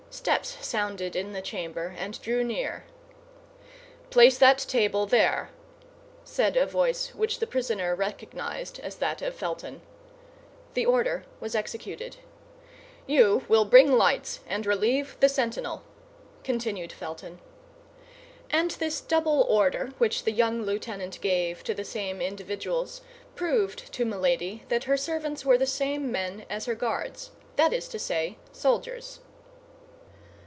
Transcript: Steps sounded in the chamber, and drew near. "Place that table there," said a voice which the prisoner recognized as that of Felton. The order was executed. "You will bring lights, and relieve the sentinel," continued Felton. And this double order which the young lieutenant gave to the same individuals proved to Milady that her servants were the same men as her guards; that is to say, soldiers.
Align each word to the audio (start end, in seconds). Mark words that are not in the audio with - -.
Steps 0.13 0.57
sounded 0.67 1.15
in 1.15 1.31
the 1.31 1.41
chamber, 1.41 1.95
and 1.97 2.21
drew 2.21 2.43
near. 2.43 2.83
"Place 4.09 4.37
that 4.39 4.57
table 4.57 5.05
there," 5.05 5.51
said 6.25 6.57
a 6.57 6.65
voice 6.65 7.15
which 7.15 7.39
the 7.39 7.47
prisoner 7.47 7.95
recognized 7.95 8.77
as 8.81 8.97
that 8.97 9.21
of 9.21 9.33
Felton. 9.33 9.81
The 10.73 10.85
order 10.85 11.23
was 11.39 11.55
executed. 11.55 12.17
"You 13.07 13.45
will 13.47 13.63
bring 13.63 13.93
lights, 13.97 14.41
and 14.45 14.65
relieve 14.65 15.15
the 15.21 15.29
sentinel," 15.29 15.81
continued 16.43 16.91
Felton. 16.91 17.39
And 18.49 18.71
this 18.71 18.99
double 18.99 19.43
order 19.43 19.93
which 19.97 20.25
the 20.25 20.33
young 20.33 20.63
lieutenant 20.63 21.21
gave 21.21 21.63
to 21.63 21.73
the 21.73 21.85
same 21.85 22.19
individuals 22.21 22.99
proved 23.35 23.93
to 23.93 24.03
Milady 24.03 24.65
that 24.67 24.83
her 24.83 24.97
servants 24.97 25.45
were 25.45 25.57
the 25.57 25.65
same 25.65 26.11
men 26.11 26.45
as 26.49 26.65
her 26.65 26.75
guards; 26.75 27.31
that 27.55 27.71
is 27.71 27.87
to 27.87 27.97
say, 27.97 28.37
soldiers. 28.51 29.21